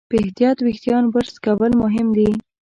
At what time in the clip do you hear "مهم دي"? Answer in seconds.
1.83-2.29